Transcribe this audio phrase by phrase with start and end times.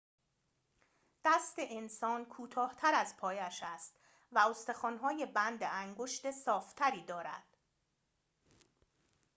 [1.25, 3.93] دست انسان کوتاه‌تر از پایش است
[4.31, 7.57] و استخوان‌های بند انگشت صاف‌تری دارد